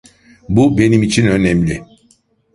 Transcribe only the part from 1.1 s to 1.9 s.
önemli.